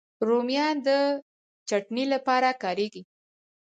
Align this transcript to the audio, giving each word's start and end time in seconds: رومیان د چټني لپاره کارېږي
رومیان 0.27 0.75
د 0.87 0.89
چټني 1.67 2.03
لپاره 2.13 2.49
کارېږي 2.63 3.03